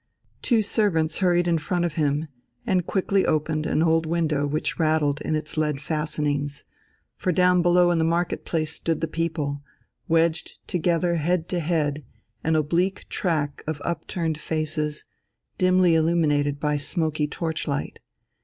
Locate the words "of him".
1.85-2.27